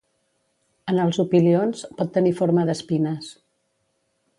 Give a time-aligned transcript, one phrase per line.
[0.93, 3.33] En els opilions, pot tenir forma d'espines.